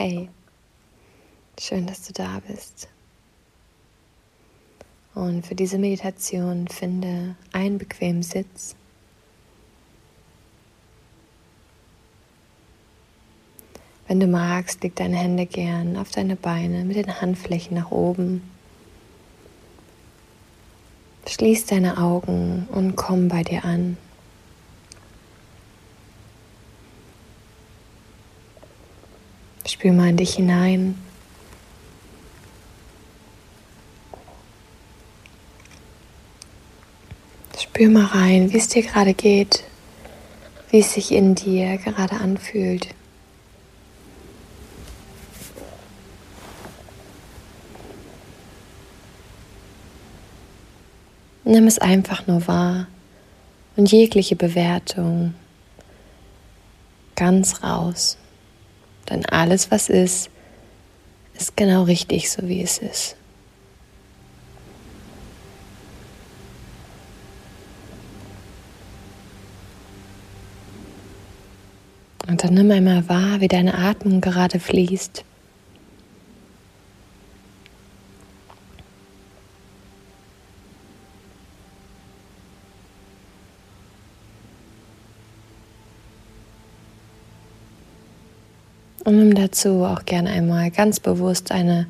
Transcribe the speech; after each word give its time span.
Hey, 0.00 0.28
schön, 1.58 1.88
dass 1.88 2.06
du 2.06 2.12
da 2.12 2.40
bist. 2.46 2.86
Und 5.16 5.44
für 5.44 5.56
diese 5.56 5.76
Meditation 5.76 6.68
finde 6.68 7.34
einen 7.52 7.78
bequemen 7.78 8.22
Sitz. 8.22 8.76
Wenn 14.06 14.20
du 14.20 14.28
magst, 14.28 14.84
leg 14.84 14.94
deine 14.94 15.16
Hände 15.16 15.46
gern 15.46 15.96
auf 15.96 16.12
deine 16.12 16.36
Beine 16.36 16.84
mit 16.84 16.94
den 16.94 17.20
Handflächen 17.20 17.76
nach 17.76 17.90
oben. 17.90 18.48
Schließ 21.26 21.66
deine 21.66 21.98
Augen 21.98 22.68
und 22.70 22.94
komm 22.94 23.26
bei 23.26 23.42
dir 23.42 23.64
an. 23.64 23.96
Spür 29.68 29.92
mal 29.92 30.08
in 30.08 30.16
dich 30.16 30.36
hinein. 30.36 30.94
Spür 37.60 37.90
mal 37.90 38.06
rein, 38.06 38.50
wie 38.50 38.56
es 38.56 38.68
dir 38.68 38.82
gerade 38.82 39.12
geht, 39.12 39.64
wie 40.70 40.80
es 40.80 40.94
sich 40.94 41.12
in 41.12 41.34
dir 41.34 41.76
gerade 41.76 42.16
anfühlt. 42.16 42.88
Nimm 51.44 51.66
es 51.66 51.78
einfach 51.78 52.26
nur 52.26 52.46
wahr 52.48 52.86
und 53.76 53.92
jegliche 53.92 54.34
Bewertung 54.34 55.34
ganz 57.16 57.62
raus. 57.62 58.16
Denn 59.08 59.24
alles, 59.26 59.70
was 59.70 59.88
ist, 59.88 60.30
ist 61.34 61.56
genau 61.56 61.84
richtig, 61.84 62.30
so 62.30 62.46
wie 62.48 62.62
es 62.62 62.78
ist. 62.78 63.16
Und 72.26 72.44
dann 72.44 72.54
nimm 72.54 72.70
einmal 72.70 73.08
wahr, 73.08 73.40
wie 73.40 73.48
deine 73.48 73.78
Atmung 73.78 74.20
gerade 74.20 74.60
fließt. 74.60 75.24
Und 89.08 89.20
nimm 89.20 89.34
dazu 89.34 89.84
auch 89.86 90.04
gerne 90.04 90.28
einmal 90.28 90.70
ganz 90.70 91.00
bewusst 91.00 91.50
eine 91.50 91.86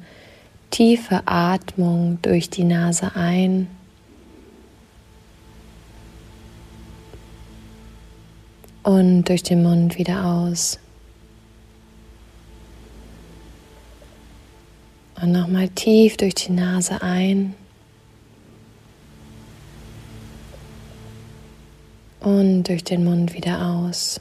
tiefe 0.71 1.23
Atmung 1.27 2.23
durch 2.23 2.49
die 2.49 2.63
Nase 2.63 3.17
ein. 3.17 3.67
Und 8.85 9.25
durch 9.25 9.43
den 9.43 9.65
Mund 9.65 9.99
wieder 9.99 10.27
aus. 10.27 10.79
Und 15.21 15.33
nochmal 15.33 15.71
tief 15.71 16.19
durch 16.19 16.37
die 16.37 16.53
Nase 16.53 17.03
ein. 17.03 17.57
Und 22.21 22.63
durch 22.63 22.85
den 22.85 23.03
Mund 23.03 23.35
wieder 23.35 23.67
aus. 23.67 24.21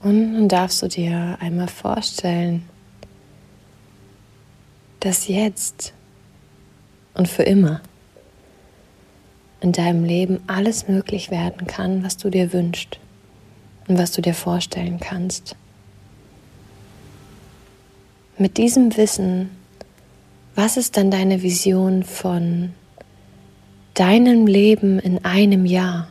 Und 0.00 0.32
nun 0.32 0.48
darfst 0.48 0.82
du 0.82 0.88
dir 0.88 1.36
einmal 1.40 1.68
vorstellen, 1.68 2.68
dass 5.00 5.28
jetzt 5.28 5.92
und 7.14 7.28
für 7.28 7.42
immer 7.42 7.80
in 9.60 9.72
deinem 9.72 10.04
Leben 10.04 10.40
alles 10.46 10.86
möglich 10.88 11.30
werden 11.30 11.66
kann, 11.66 12.04
was 12.04 12.16
du 12.16 12.30
dir 12.30 12.52
wünschst 12.52 12.98
und 13.88 13.98
was 13.98 14.12
du 14.12 14.22
dir 14.22 14.34
vorstellen 14.34 15.00
kannst. 15.00 15.56
Mit 18.36 18.56
diesem 18.56 18.96
Wissen, 18.96 19.50
was 20.54 20.76
ist 20.76 20.96
dann 20.96 21.10
deine 21.10 21.42
Vision 21.42 22.04
von 22.04 22.72
deinem 23.94 24.46
Leben 24.46 25.00
in 25.00 25.24
einem 25.24 25.66
Jahr? 25.66 26.08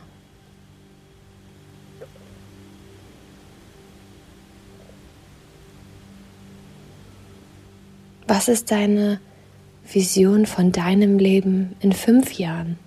Was 8.30 8.46
ist 8.48 8.70
deine 8.70 9.20
Vision 9.90 10.44
von 10.44 10.70
deinem 10.70 11.18
Leben 11.18 11.74
in 11.80 11.92
fünf 11.92 12.32
Jahren? 12.32 12.78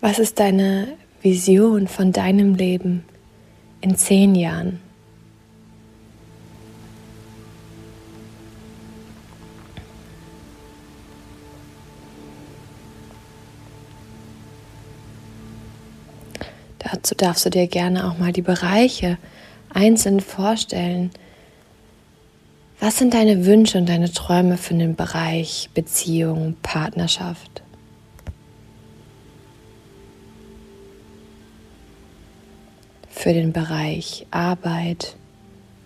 Was 0.00 0.18
ist 0.18 0.40
deine 0.40 0.96
Vision 1.20 1.86
von 1.86 2.12
deinem 2.12 2.54
Leben 2.54 3.04
in 3.82 3.94
zehn 3.94 4.34
Jahren? 4.36 4.87
Dazu 16.90 17.14
darfst 17.14 17.44
du 17.44 17.50
dir 17.50 17.66
gerne 17.66 18.08
auch 18.08 18.18
mal 18.18 18.32
die 18.32 18.42
Bereiche 18.42 19.18
einzeln 19.72 20.20
vorstellen. 20.20 21.10
Was 22.80 22.98
sind 22.98 23.12
deine 23.12 23.44
Wünsche 23.44 23.78
und 23.78 23.88
deine 23.88 24.10
Träume 24.10 24.56
für 24.56 24.74
den 24.74 24.96
Bereich 24.96 25.68
Beziehung, 25.74 26.56
Partnerschaft? 26.62 27.62
Für 33.10 33.34
den 33.34 33.52
Bereich 33.52 34.26
Arbeit, 34.30 35.16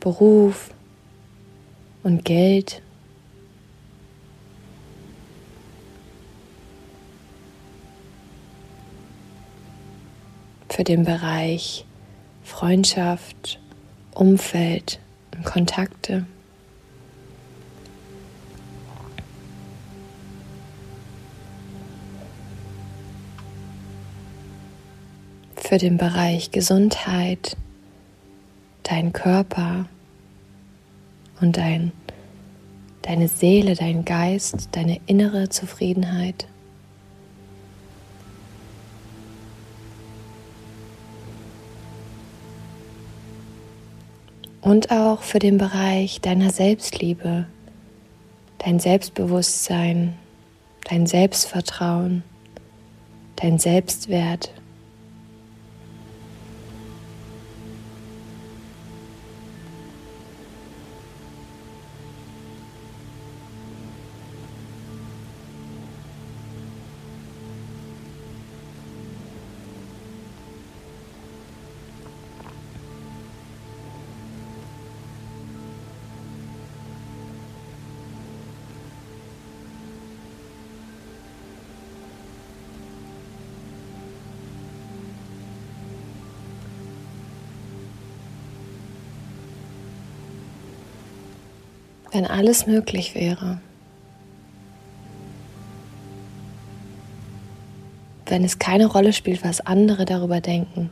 Beruf 0.00 0.70
und 2.02 2.24
Geld? 2.24 2.82
Für 10.72 10.84
den 10.84 11.04
Bereich 11.04 11.84
Freundschaft, 12.42 13.60
Umfeld 14.14 15.00
und 15.36 15.44
Kontakte. 15.44 16.24
Für 25.56 25.76
den 25.76 25.98
Bereich 25.98 26.52
Gesundheit, 26.52 27.56
dein 28.82 29.12
Körper 29.12 29.84
und 31.42 31.58
dein, 31.58 31.92
deine 33.02 33.28
Seele, 33.28 33.74
dein 33.74 34.06
Geist, 34.06 34.70
deine 34.72 35.00
innere 35.04 35.50
Zufriedenheit. 35.50 36.46
Und 44.62 44.90
auch 44.90 45.22
für 45.22 45.40
den 45.40 45.58
Bereich 45.58 46.20
deiner 46.20 46.50
Selbstliebe, 46.50 47.46
dein 48.58 48.78
Selbstbewusstsein, 48.78 50.14
dein 50.88 51.06
Selbstvertrauen, 51.06 52.22
dein 53.36 53.58
Selbstwert. 53.58 54.52
Wenn 92.12 92.26
alles 92.26 92.66
möglich 92.66 93.14
wäre. 93.14 93.58
Wenn 98.26 98.44
es 98.44 98.58
keine 98.58 98.86
Rolle 98.86 99.12
spielt, 99.12 99.44
was 99.44 99.60
andere 99.60 100.04
darüber 100.04 100.40
denken. 100.40 100.90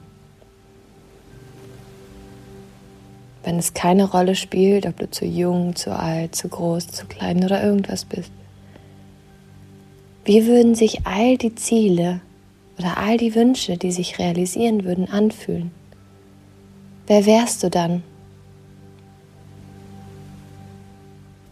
Wenn 3.44 3.58
es 3.58 3.72
keine 3.72 4.10
Rolle 4.10 4.34
spielt, 4.34 4.86
ob 4.86 4.98
du 4.98 5.10
zu 5.10 5.24
jung, 5.24 5.74
zu 5.74 5.96
alt, 5.96 6.34
zu 6.34 6.48
groß, 6.48 6.88
zu 6.88 7.06
klein 7.06 7.44
oder 7.44 7.62
irgendwas 7.62 8.04
bist. 8.04 8.30
Wie 10.24 10.46
würden 10.46 10.74
sich 10.74 11.06
all 11.06 11.38
die 11.38 11.54
Ziele 11.54 12.20
oder 12.78 12.98
all 12.98 13.16
die 13.16 13.34
Wünsche, 13.34 13.78
die 13.78 13.92
sich 13.92 14.18
realisieren 14.18 14.84
würden, 14.84 15.08
anfühlen? 15.08 15.70
Wer 17.06 17.24
wärst 17.24 17.62
du 17.62 17.70
dann? 17.70 18.02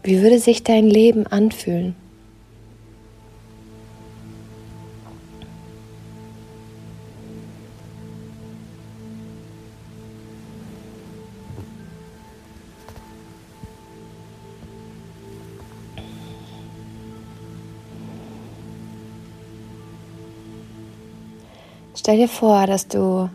Wie 0.09 0.23
würde 0.23 0.39
sich 0.39 0.63
dein 0.63 0.87
Leben 0.87 1.27
anfühlen? 1.27 1.95
Stell 21.95 22.17
dir 22.17 22.27
vor, 22.27 22.65
dass 22.65 22.87
du 22.87 23.29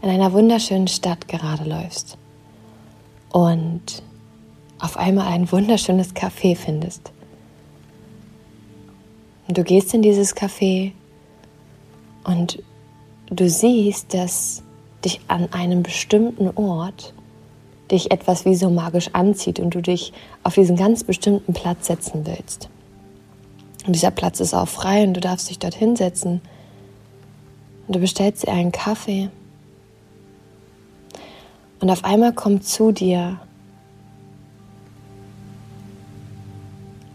in 0.00 0.08
einer 0.08 0.32
wunderschönen 0.32 0.86
Stadt 0.86 1.26
gerade 1.26 1.68
läufst 1.68 2.16
und 3.32 4.04
auf 4.82 4.96
einmal 4.96 5.28
ein 5.28 5.50
wunderschönes 5.50 6.14
Café 6.14 6.56
findest. 6.56 7.12
Und 9.46 9.56
du 9.56 9.62
gehst 9.62 9.94
in 9.94 10.02
dieses 10.02 10.36
Café 10.36 10.90
und 12.24 12.60
du 13.26 13.48
siehst, 13.48 14.12
dass 14.12 14.62
dich 15.04 15.20
an 15.28 15.52
einem 15.52 15.84
bestimmten 15.84 16.50
Ort 16.56 17.14
dich 17.92 18.10
etwas 18.10 18.44
wie 18.44 18.56
so 18.56 18.70
magisch 18.70 19.10
anzieht 19.12 19.60
und 19.60 19.74
du 19.74 19.82
dich 19.82 20.12
auf 20.42 20.54
diesen 20.54 20.76
ganz 20.76 21.04
bestimmten 21.04 21.52
Platz 21.52 21.86
setzen 21.86 22.26
willst. 22.26 22.68
Und 23.86 23.94
dieser 23.94 24.10
Platz 24.10 24.40
ist 24.40 24.52
auch 24.54 24.68
frei 24.68 25.04
und 25.04 25.14
du 25.14 25.20
darfst 25.20 25.48
dich 25.48 25.60
dort 25.60 25.74
hinsetzen 25.74 26.40
und 27.86 27.96
du 27.96 28.00
bestellst 28.00 28.46
dir 28.46 28.52
einen 28.52 28.72
Kaffee. 28.72 29.30
Und 31.80 31.90
auf 31.90 32.04
einmal 32.04 32.32
kommt 32.32 32.64
zu 32.64 32.90
dir 32.90 33.38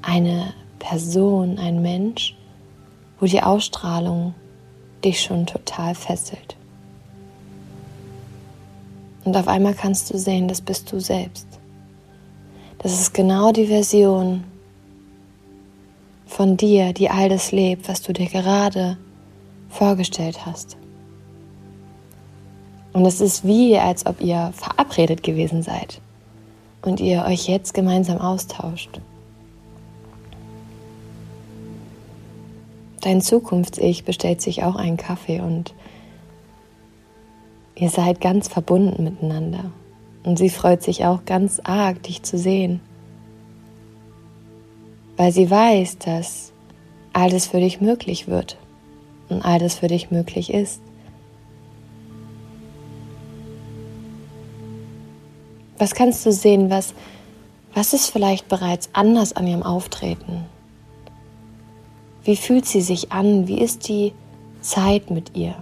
eine 0.07 0.53
Person, 0.79 1.59
ein 1.59 1.81
Mensch, 1.81 2.33
wo 3.19 3.25
die 3.25 3.43
Ausstrahlung 3.43 4.33
dich 5.03 5.21
schon 5.21 5.45
total 5.45 5.95
fesselt. 5.95 6.55
Und 9.25 9.35
auf 9.35 9.49
einmal 9.49 9.73
kannst 9.73 10.11
du 10.11 10.17
sehen, 10.17 10.47
das 10.47 10.61
bist 10.61 10.91
du 10.91 11.01
selbst. 11.01 11.45
Das 12.79 12.93
ist 12.93 13.13
genau 13.13 13.51
die 13.51 13.67
Version 13.67 14.45
von 16.25 16.55
dir, 16.55 16.93
die 16.93 17.09
all 17.09 17.27
das 17.27 17.51
lebt, 17.51 17.89
was 17.89 18.01
du 18.01 18.13
dir 18.13 18.27
gerade 18.27 18.97
vorgestellt 19.67 20.45
hast. 20.45 20.77
Und 22.93 23.05
es 23.05 23.19
ist 23.19 23.45
wie, 23.45 23.77
als 23.77 24.05
ob 24.05 24.21
ihr 24.21 24.53
verabredet 24.55 25.21
gewesen 25.21 25.63
seid 25.63 25.99
und 26.81 27.01
ihr 27.01 27.25
euch 27.25 27.49
jetzt 27.49 27.73
gemeinsam 27.73 28.19
austauscht. 28.19 29.01
Dein 33.01 33.21
Zukunfts-Ich 33.21 34.05
bestellt 34.05 34.41
sich 34.41 34.63
auch 34.63 34.75
einen 34.75 34.97
Kaffee 34.97 35.39
und 35.39 35.73
ihr 37.75 37.89
seid 37.89 38.21
ganz 38.21 38.47
verbunden 38.47 39.03
miteinander. 39.03 39.71
Und 40.23 40.37
sie 40.37 40.49
freut 40.49 40.83
sich 40.83 41.05
auch 41.05 41.23
ganz 41.25 41.61
arg, 41.63 42.03
dich 42.03 42.23
zu 42.23 42.37
sehen, 42.37 42.81
weil 45.15 45.31
sie 45.31 45.49
weiß, 45.49 45.99
dass 45.99 46.51
alles 47.13 47.47
für 47.47 47.59
dich 47.59 47.81
möglich 47.81 48.27
wird 48.27 48.57
und 49.29 49.41
all 49.43 49.59
das 49.59 49.75
für 49.75 49.87
dich 49.87 50.11
möglich 50.11 50.53
ist. 50.53 50.81
Was 55.77 55.93
kannst 55.93 56.25
du 56.25 56.31
sehen? 56.31 56.69
Was, 56.69 56.93
was 57.73 57.93
ist 57.93 58.09
vielleicht 58.09 58.47
bereits 58.47 58.89
anders 58.93 59.33
an 59.33 59.47
ihrem 59.47 59.63
Auftreten? 59.63 60.45
Wie 62.27 62.35
fühlt 62.35 62.65
sie 62.65 62.81
sich 62.81 63.13
an? 63.13 63.47
Wie 63.47 63.61
ist 63.61 63.87
die 63.87 64.11
Zeit 64.59 65.09
mit 65.09 65.33
ihr? 65.33 65.55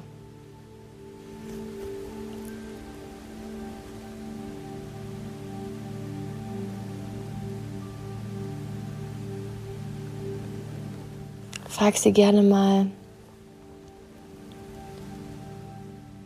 Frag 11.69 11.97
sie 11.97 12.11
gerne 12.11 12.41
mal, 12.41 12.87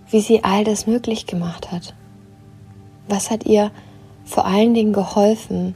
wie 0.09 0.21
sie 0.21 0.45
all 0.45 0.63
das 0.63 0.87
möglich 0.87 1.25
gemacht 1.25 1.69
hat. 1.69 1.93
Was 3.09 3.29
hat 3.29 3.45
ihr 3.45 3.71
vor 4.23 4.45
allen 4.45 4.73
Dingen 4.73 4.93
geholfen, 4.93 5.73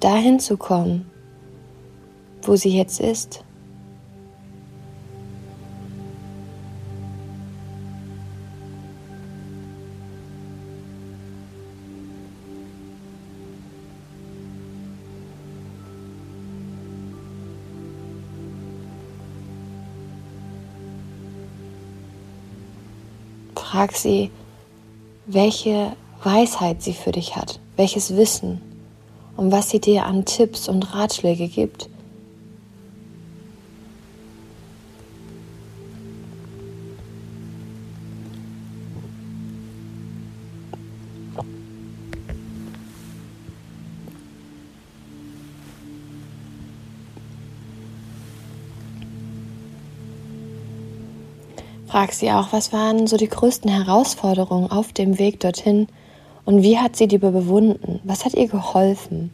dahin 0.00 0.38
zu 0.38 0.58
kommen, 0.58 1.10
wo 2.42 2.56
sie 2.56 2.76
jetzt 2.76 3.00
ist? 3.00 3.45
Frag 23.76 23.94
sie, 23.94 24.30
welche 25.26 25.92
Weisheit 26.24 26.82
sie 26.82 26.94
für 26.94 27.12
dich 27.12 27.36
hat, 27.36 27.60
welches 27.76 28.16
Wissen 28.16 28.62
und 29.36 29.52
was 29.52 29.68
sie 29.68 29.80
dir 29.80 30.06
an 30.06 30.24
Tipps 30.24 30.70
und 30.70 30.94
Ratschläge 30.94 31.46
gibt. 31.46 31.90
Frag 51.96 52.12
sie 52.12 52.30
auch, 52.30 52.52
was 52.52 52.74
waren 52.74 53.06
so 53.06 53.16
die 53.16 53.26
größten 53.26 53.70
Herausforderungen 53.70 54.70
auf 54.70 54.92
dem 54.92 55.18
Weg 55.18 55.40
dorthin 55.40 55.88
und 56.44 56.62
wie 56.62 56.78
hat 56.78 56.94
sie 56.94 57.08
die 57.08 57.16
überwunden? 57.16 58.00
Was 58.04 58.26
hat 58.26 58.34
ihr 58.34 58.48
geholfen? 58.48 59.30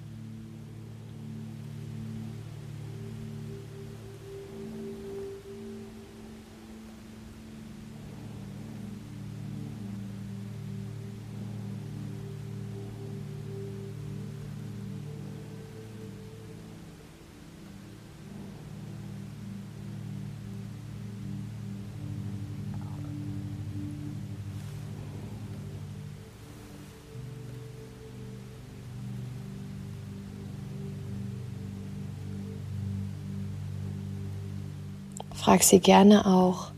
Frag 35.43 35.65
sie 35.65 35.81
gerne 35.81 36.25
auch, 36.25 36.69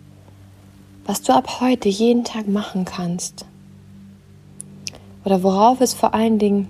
was 1.05 1.21
du 1.21 1.35
ab 1.35 1.61
heute 1.61 1.91
jeden 1.91 2.25
Tag 2.25 2.49
machen 2.49 2.87
kannst. 2.87 3.45
Oder 5.23 5.43
worauf 5.43 5.83
es 5.83 5.93
vor 5.93 6.15
allen 6.15 6.39
Dingen 6.39 6.69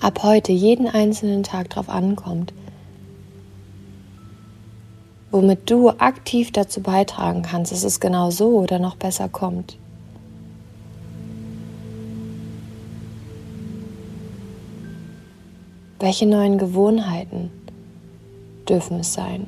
ab 0.00 0.24
heute 0.24 0.50
jeden 0.50 0.88
einzelnen 0.88 1.44
Tag 1.44 1.70
drauf 1.70 1.88
ankommt. 1.88 2.52
Womit 5.30 5.70
du 5.70 5.90
aktiv 5.90 6.50
dazu 6.50 6.80
beitragen 6.80 7.42
kannst, 7.42 7.70
dass 7.70 7.84
es 7.84 8.00
genau 8.00 8.32
so 8.32 8.58
oder 8.58 8.80
noch 8.80 8.96
besser 8.96 9.28
kommt. 9.28 9.78
Welche 16.00 16.26
neuen 16.26 16.58
Gewohnheiten 16.58 17.52
dürfen 18.68 18.98
es 18.98 19.12
sein? 19.12 19.46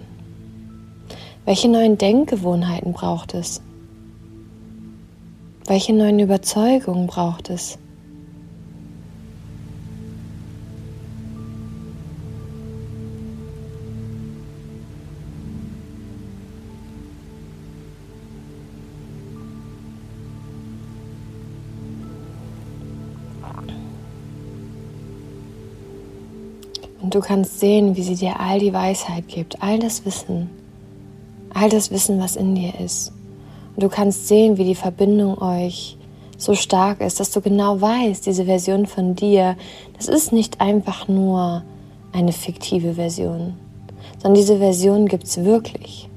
Welche 1.46 1.68
neuen 1.68 1.96
Denkgewohnheiten 1.96 2.92
braucht 2.92 3.32
es? 3.32 3.62
Welche 5.66 5.92
neuen 5.92 6.18
Überzeugungen 6.18 7.06
braucht 7.06 7.50
es? 7.50 7.78
Und 27.00 27.14
du 27.14 27.20
kannst 27.20 27.60
sehen, 27.60 27.94
wie 27.94 28.02
sie 28.02 28.16
dir 28.16 28.40
all 28.40 28.58
die 28.58 28.72
Weisheit 28.72 29.28
gibt, 29.28 29.62
all 29.62 29.78
das 29.78 30.04
Wissen, 30.04 30.50
all 31.56 31.70
das 31.70 31.90
Wissen, 31.90 32.20
was 32.20 32.36
in 32.36 32.54
dir 32.54 32.72
ist. 32.80 33.12
Und 33.74 33.82
du 33.82 33.88
kannst 33.88 34.28
sehen, 34.28 34.58
wie 34.58 34.64
die 34.64 34.74
Verbindung 34.74 35.40
euch 35.40 35.96
so 36.36 36.54
stark 36.54 37.00
ist, 37.00 37.18
dass 37.18 37.30
du 37.30 37.40
genau 37.40 37.80
weißt, 37.80 38.26
diese 38.26 38.44
Version 38.44 38.86
von 38.86 39.14
dir, 39.14 39.56
das 39.96 40.08
ist 40.08 40.32
nicht 40.32 40.60
einfach 40.60 41.08
nur 41.08 41.62
eine 42.12 42.32
fiktive 42.32 42.94
Version, 42.94 43.54
sondern 44.18 44.34
diese 44.34 44.58
Version 44.58 45.06
gibt 45.08 45.24
es 45.24 45.44
wirklich. 45.44 46.08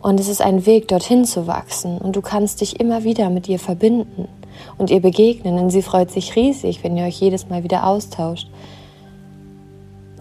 Und 0.00 0.18
es 0.18 0.28
ist 0.28 0.40
ein 0.40 0.66
Weg, 0.66 0.88
dorthin 0.88 1.24
zu 1.24 1.46
wachsen. 1.46 1.98
Und 1.98 2.16
du 2.16 2.22
kannst 2.22 2.60
dich 2.60 2.80
immer 2.80 3.04
wieder 3.04 3.30
mit 3.30 3.48
ihr 3.48 3.60
verbinden 3.60 4.26
und 4.76 4.90
ihr 4.90 5.00
begegnen. 5.00 5.56
Denn 5.56 5.70
sie 5.70 5.82
freut 5.82 6.10
sich 6.10 6.34
riesig, 6.34 6.82
wenn 6.82 6.96
ihr 6.96 7.04
euch 7.04 7.20
jedes 7.20 7.48
Mal 7.48 7.62
wieder 7.62 7.86
austauscht. 7.86 8.48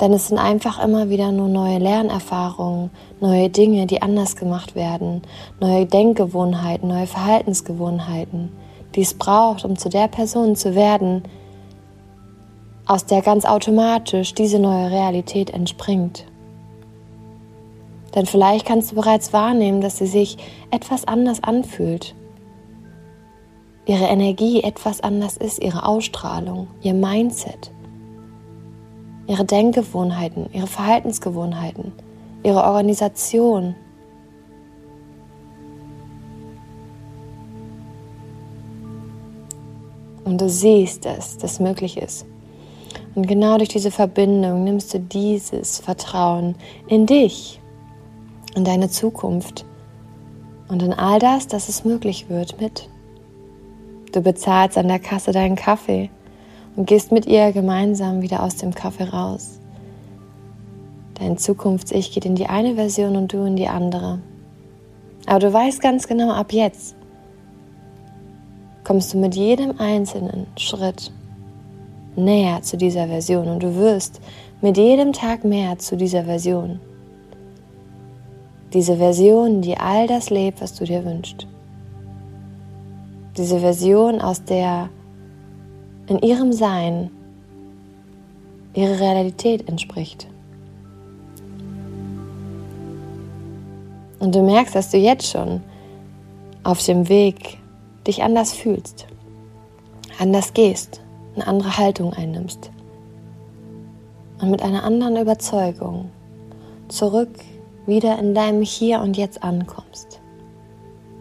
Denn 0.01 0.13
es 0.13 0.29
sind 0.29 0.39
einfach 0.39 0.83
immer 0.83 1.09
wieder 1.09 1.31
nur 1.31 1.47
neue 1.47 1.77
Lernerfahrungen, 1.77 2.89
neue 3.19 3.49
Dinge, 3.49 3.85
die 3.85 4.01
anders 4.01 4.35
gemacht 4.35 4.73
werden, 4.73 5.21
neue 5.59 5.85
Denkgewohnheiten, 5.85 6.89
neue 6.89 7.05
Verhaltensgewohnheiten, 7.05 8.51
die 8.95 9.01
es 9.01 9.13
braucht, 9.13 9.63
um 9.63 9.77
zu 9.77 9.89
der 9.89 10.07
Person 10.07 10.55
zu 10.55 10.73
werden, 10.73 11.21
aus 12.87 13.05
der 13.05 13.21
ganz 13.21 13.45
automatisch 13.45 14.33
diese 14.33 14.57
neue 14.57 14.89
Realität 14.89 15.51
entspringt. 15.51 16.25
Denn 18.15 18.25
vielleicht 18.25 18.65
kannst 18.65 18.91
du 18.91 18.95
bereits 18.95 19.31
wahrnehmen, 19.33 19.81
dass 19.81 19.99
sie 19.99 20.07
sich 20.07 20.37
etwas 20.71 21.07
anders 21.07 21.43
anfühlt. 21.43 22.15
Ihre 23.85 24.05
Energie 24.05 24.63
etwas 24.63 25.01
anders 25.01 25.37
ist, 25.37 25.61
ihre 25.61 25.85
Ausstrahlung, 25.85 26.67
ihr 26.81 26.95
Mindset 26.95 27.71
ihre 29.27 29.45
Denkgewohnheiten, 29.45 30.49
ihre 30.53 30.67
Verhaltensgewohnheiten, 30.67 31.91
ihre 32.43 32.63
Organisation. 32.63 33.75
Und 40.23 40.39
du 40.39 40.49
siehst, 40.49 41.05
dass 41.05 41.37
das 41.37 41.59
möglich 41.59 41.97
ist. 41.97 42.25
Und 43.15 43.27
genau 43.27 43.57
durch 43.57 43.69
diese 43.69 43.91
Verbindung 43.91 44.63
nimmst 44.63 44.93
du 44.93 44.99
dieses 44.99 45.79
Vertrauen 45.79 46.55
in 46.87 47.05
dich, 47.05 47.59
in 48.55 48.63
deine 48.63 48.89
Zukunft 48.89 49.65
und 50.69 50.81
in 50.81 50.93
all 50.93 51.19
das, 51.19 51.47
dass 51.47 51.67
es 51.67 51.83
möglich 51.83 52.29
wird, 52.29 52.59
mit. 52.61 52.87
Du 54.13 54.21
bezahlst 54.21 54.77
an 54.77 54.87
der 54.87 54.99
Kasse 54.99 55.31
deinen 55.31 55.55
Kaffee 55.55 56.09
und 56.75 56.85
gehst 56.85 57.11
mit 57.11 57.25
ihr 57.25 57.51
gemeinsam 57.51 58.21
wieder 58.21 58.43
aus 58.43 58.55
dem 58.55 58.73
Kaffee 58.73 59.03
raus. 59.03 59.59
Dein 61.15 61.37
Zukunfts-Ich 61.37 62.11
geht 62.11 62.25
in 62.25 62.35
die 62.35 62.47
eine 62.47 62.75
Version 62.75 63.15
und 63.15 63.33
du 63.33 63.45
in 63.45 63.55
die 63.55 63.67
andere. 63.67 64.19
Aber 65.27 65.39
du 65.39 65.53
weißt 65.53 65.81
ganz 65.81 66.07
genau, 66.07 66.31
ab 66.31 66.51
jetzt 66.51 66.95
kommst 68.83 69.13
du 69.13 69.19
mit 69.19 69.35
jedem 69.35 69.79
einzelnen 69.79 70.47
Schritt 70.57 71.11
näher 72.15 72.61
zu 72.61 72.77
dieser 72.77 73.07
Version 73.07 73.47
und 73.47 73.63
du 73.63 73.75
wirst 73.75 74.19
mit 74.61 74.77
jedem 74.77 75.13
Tag 75.13 75.43
mehr 75.43 75.77
zu 75.77 75.95
dieser 75.95 76.25
Version. 76.25 76.79
Diese 78.73 78.97
Version, 78.97 79.61
die 79.61 79.77
all 79.77 80.07
das 80.07 80.29
lebt, 80.29 80.61
was 80.61 80.73
du 80.73 80.85
dir 80.85 81.05
wünschst. 81.05 81.45
Diese 83.37 83.59
Version, 83.59 84.21
aus 84.21 84.43
der 84.43 84.89
in 86.07 86.19
ihrem 86.19 86.51
Sein 86.53 87.09
ihre 88.73 88.99
Realität 88.99 89.67
entspricht. 89.67 90.27
Und 94.19 94.35
du 94.35 94.43
merkst, 94.43 94.75
dass 94.75 94.91
du 94.91 94.97
jetzt 94.97 95.27
schon 95.27 95.61
auf 96.63 96.83
dem 96.85 97.09
Weg 97.09 97.57
dich 98.05 98.23
anders 98.23 98.53
fühlst, 98.53 99.07
anders 100.19 100.53
gehst, 100.53 101.01
eine 101.35 101.47
andere 101.47 101.77
Haltung 101.77 102.13
einnimmst 102.13 102.71
und 104.41 104.51
mit 104.51 104.61
einer 104.61 104.83
anderen 104.83 105.17
Überzeugung 105.17 106.09
zurück 106.87 107.31
wieder 107.87 108.19
in 108.19 108.35
deinem 108.35 108.61
Hier 108.61 109.01
und 109.01 109.17
Jetzt 109.17 109.43
ankommst. 109.43 110.21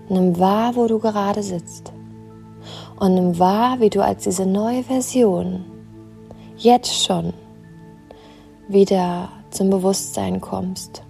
Nimm 0.09 0.39
wahr, 0.39 0.77
wo 0.77 0.87
du 0.87 0.99
gerade 0.99 1.43
sitzt 1.43 1.90
und 3.01 3.15
nimm 3.15 3.39
wahr, 3.39 3.81
wie 3.81 3.91
du 3.91 4.05
als 4.05 4.25
diese 4.25 4.47
neue 4.47 4.85
Version 4.85 5.65
jetzt 6.57 7.05
schon 7.05 7.33
wieder 8.69 9.31
zum 9.51 9.71
Bewusstsein 9.71 10.41
kommst. 10.41 11.03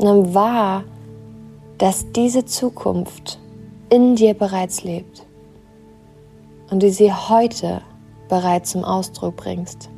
Nimm 0.00 0.34
wahr, 0.34 0.84
dass 1.78 2.10
diese 2.12 2.44
Zukunft 2.46 3.38
in 3.90 4.16
dir 4.16 4.34
bereits 4.34 4.82
lebt 4.82 5.26
und 6.70 6.82
du 6.82 6.90
sie 6.90 7.12
heute 7.12 7.82
bereits 8.28 8.70
zum 8.70 8.82
Ausdruck 8.82 9.36
bringst. 9.36 9.90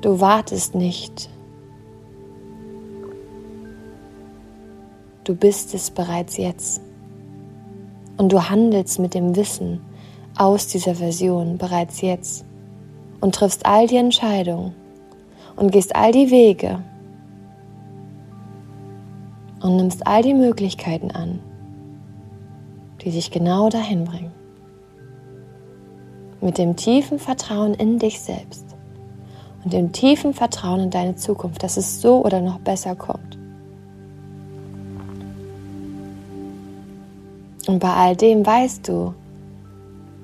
Du 0.00 0.20
wartest 0.20 0.74
nicht. 0.74 1.28
Du 5.24 5.34
bist 5.34 5.74
es 5.74 5.90
bereits 5.90 6.38
jetzt. 6.38 6.80
Und 8.18 8.32
du 8.32 8.50
handelst 8.50 8.98
mit 8.98 9.14
dem 9.14 9.36
Wissen 9.36 9.80
aus 10.36 10.66
dieser 10.66 10.96
Version 10.96 11.56
bereits 11.56 12.00
jetzt 12.00 12.44
und 13.20 13.34
triffst 13.34 13.64
all 13.64 13.86
die 13.86 13.96
Entscheidungen 13.96 14.74
und 15.56 15.72
gehst 15.72 15.96
all 15.96 16.12
die 16.12 16.30
Wege 16.30 16.82
und 19.60 19.76
nimmst 19.76 20.06
all 20.06 20.22
die 20.22 20.34
Möglichkeiten 20.34 21.10
an, 21.10 21.40
die 23.02 23.10
dich 23.10 23.30
genau 23.30 23.68
dahin 23.68 24.04
bringen. 24.04 24.32
Mit 26.40 26.58
dem 26.58 26.76
tiefen 26.76 27.18
Vertrauen 27.18 27.74
in 27.74 27.98
dich 27.98 28.20
selbst 28.20 28.76
und 29.64 29.72
dem 29.72 29.92
tiefen 29.92 30.34
Vertrauen 30.34 30.80
in 30.80 30.90
deine 30.90 31.16
Zukunft, 31.16 31.62
dass 31.62 31.76
es 31.76 32.00
so 32.00 32.24
oder 32.24 32.40
noch 32.40 32.60
besser 32.60 32.94
kommt. 32.94 33.37
Und 37.68 37.80
bei 37.80 37.92
all 37.92 38.16
dem 38.16 38.46
weißt 38.46 38.88
du, 38.88 39.12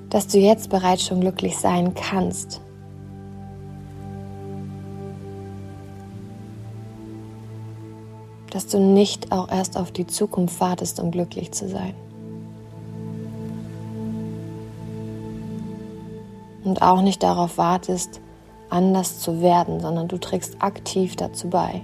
dass 0.09 0.25
du 0.27 0.39
jetzt 0.39 0.71
bereits 0.71 1.05
schon 1.05 1.21
glücklich 1.21 1.59
sein 1.59 1.93
kannst. 1.93 2.59
Dass 8.49 8.65
du 8.65 8.79
nicht 8.79 9.31
auch 9.31 9.51
erst 9.51 9.77
auf 9.77 9.91
die 9.91 10.07
Zukunft 10.07 10.59
wartest, 10.59 10.99
um 10.99 11.11
glücklich 11.11 11.51
zu 11.51 11.69
sein. 11.69 11.93
Und 16.63 16.81
auch 16.81 17.03
nicht 17.03 17.21
darauf 17.21 17.59
wartest, 17.59 18.21
anders 18.71 19.19
zu 19.19 19.43
werden, 19.43 19.81
sondern 19.81 20.07
du 20.07 20.17
trägst 20.17 20.63
aktiv 20.63 21.15
dazu 21.15 21.51
bei. 21.51 21.83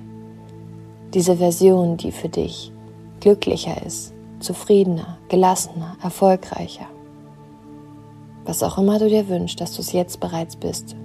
Diese 1.13 1.37
Version, 1.37 1.97
die 1.97 2.11
für 2.11 2.29
dich 2.29 2.71
glücklicher 3.19 3.85
ist, 3.85 4.15
zufriedener, 4.41 5.17
gelassener, 5.29 5.97
erfolgreicher. 6.03 6.87
Was 8.45 8.63
auch 8.63 8.77
immer 8.77 8.99
du 8.99 9.07
dir 9.07 9.29
wünschst, 9.29 9.61
dass 9.61 9.75
du 9.75 9.81
es 9.81 9.91
jetzt 9.91 10.19
bereits 10.19 10.55
bist. 10.55 10.95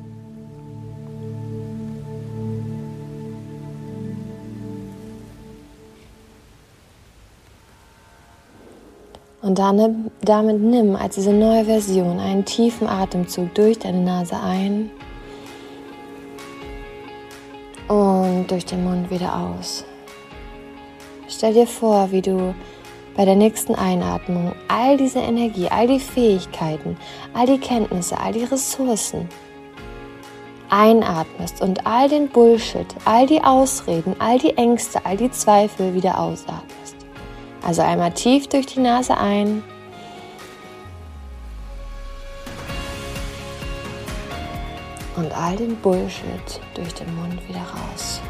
Und 9.46 9.60
dann, 9.60 10.10
damit 10.22 10.60
nimm 10.60 10.96
als 10.96 11.14
diese 11.14 11.32
neue 11.32 11.66
Version 11.66 12.18
einen 12.18 12.44
tiefen 12.44 12.88
Atemzug 12.88 13.54
durch 13.54 13.78
deine 13.78 14.00
Nase 14.00 14.34
ein 14.40 14.90
und 17.86 18.46
durch 18.48 18.64
den 18.64 18.82
Mund 18.82 19.08
wieder 19.08 19.36
aus. 19.36 19.84
Stell 21.28 21.54
dir 21.54 21.66
vor, 21.68 22.10
wie 22.10 22.22
du 22.22 22.56
bei 23.16 23.24
der 23.24 23.34
nächsten 23.34 23.74
Einatmung 23.74 24.52
all 24.68 24.96
diese 24.96 25.20
Energie, 25.20 25.68
all 25.68 25.86
die 25.86 26.00
Fähigkeiten, 26.00 26.96
all 27.32 27.46
die 27.46 27.58
Kenntnisse, 27.58 28.18
all 28.20 28.32
die 28.32 28.44
Ressourcen 28.44 29.28
einatmest 30.68 31.62
und 31.62 31.86
all 31.86 32.08
den 32.08 32.28
Bullshit, 32.28 32.86
all 33.04 33.26
die 33.26 33.42
Ausreden, 33.42 34.16
all 34.18 34.38
die 34.38 34.56
Ängste, 34.56 35.04
all 35.04 35.16
die 35.16 35.30
Zweifel 35.30 35.94
wieder 35.94 36.18
ausatmest. 36.18 36.96
Also 37.62 37.82
einmal 37.82 38.12
tief 38.12 38.48
durch 38.48 38.66
die 38.66 38.80
Nase 38.80 39.16
ein. 39.16 39.62
Und 45.16 45.32
all 45.32 45.56
den 45.56 45.76
Bullshit 45.76 46.60
durch 46.74 46.92
den 46.94 47.14
Mund 47.16 47.48
wieder 47.48 47.60
raus. 47.60 48.20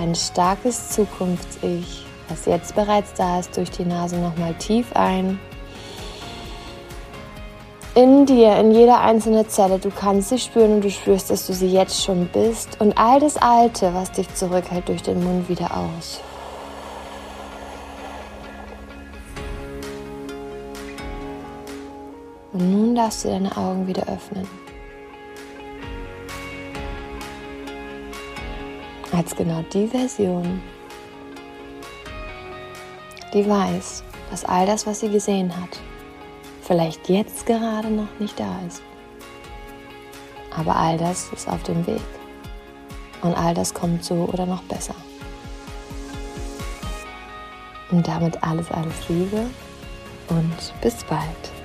Dein 0.00 0.14
starkes 0.14 0.88
Zukunfts-Ich 0.92 2.06
was 2.30 2.46
jetzt 2.46 2.74
bereits 2.74 3.12
da 3.12 3.40
ist, 3.40 3.54
durch 3.56 3.70
die 3.70 3.84
Nase 3.84 4.16
nochmal 4.16 4.54
tief 4.54 4.86
ein. 4.94 5.38
In 7.94 8.24
dir, 8.24 8.56
in 8.56 8.70
jeder 8.70 9.00
einzelne 9.00 9.46
Zelle, 9.48 9.78
du 9.78 9.90
kannst 9.90 10.30
sie 10.30 10.38
spüren 10.38 10.74
und 10.74 10.84
du 10.84 10.90
spürst, 10.90 11.28
dass 11.28 11.46
du 11.46 11.52
sie 11.52 11.66
jetzt 11.66 12.02
schon 12.02 12.28
bist. 12.28 12.80
Und 12.80 12.96
all 12.96 13.20
das 13.20 13.36
Alte, 13.36 13.92
was 13.92 14.12
dich 14.12 14.32
zurückhält, 14.34 14.88
durch 14.88 15.02
den 15.02 15.22
Mund 15.22 15.48
wieder 15.50 15.76
aus. 15.76 16.20
Und 22.52 22.70
nun 22.70 22.94
darfst 22.94 23.24
du 23.24 23.28
deine 23.28 23.54
Augen 23.54 23.86
wieder 23.86 24.04
öffnen. 24.04 24.69
Als 29.20 29.36
genau 29.36 29.62
die 29.70 29.86
Version, 29.86 30.62
die 33.34 33.46
weiß, 33.46 34.02
dass 34.30 34.46
all 34.46 34.64
das, 34.64 34.86
was 34.86 35.00
sie 35.00 35.10
gesehen 35.10 35.54
hat, 35.54 35.78
vielleicht 36.62 37.06
jetzt 37.10 37.44
gerade 37.44 37.90
noch 37.90 38.08
nicht 38.18 38.40
da 38.40 38.58
ist. 38.66 38.80
Aber 40.56 40.74
all 40.74 40.96
das 40.96 41.28
ist 41.34 41.46
auf 41.48 41.62
dem 41.64 41.86
Weg. 41.86 42.00
Und 43.20 43.34
all 43.34 43.52
das 43.52 43.74
kommt 43.74 44.02
so 44.02 44.26
oder 44.32 44.46
noch 44.46 44.62
besser. 44.62 44.94
Und 47.90 48.08
damit 48.08 48.42
alles, 48.42 48.70
alles 48.70 49.06
Liebe 49.10 49.50
und 50.30 50.72
bis 50.80 51.04
bald. 51.04 51.59